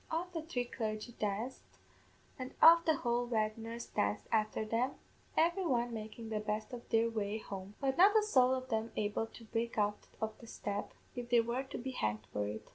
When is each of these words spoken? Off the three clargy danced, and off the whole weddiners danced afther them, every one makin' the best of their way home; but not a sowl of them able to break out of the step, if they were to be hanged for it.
Off 0.09 0.33
the 0.33 0.41
three 0.41 0.65
clargy 0.67 1.15
danced, 1.19 1.61
and 2.39 2.55
off 2.59 2.83
the 2.85 2.95
whole 2.95 3.27
weddiners 3.27 3.93
danced 3.93 4.25
afther 4.31 4.65
them, 4.65 4.93
every 5.37 5.63
one 5.63 5.93
makin' 5.93 6.29
the 6.31 6.39
best 6.39 6.73
of 6.73 6.89
their 6.89 7.07
way 7.07 7.37
home; 7.37 7.75
but 7.79 7.97
not 7.99 8.17
a 8.17 8.23
sowl 8.23 8.51
of 8.55 8.69
them 8.69 8.91
able 8.95 9.27
to 9.27 9.43
break 9.43 9.77
out 9.77 10.07
of 10.19 10.35
the 10.39 10.47
step, 10.47 10.95
if 11.15 11.29
they 11.29 11.39
were 11.39 11.61
to 11.61 11.77
be 11.77 11.91
hanged 11.91 12.25
for 12.33 12.47
it. 12.47 12.67